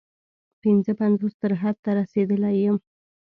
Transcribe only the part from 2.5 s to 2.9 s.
یم.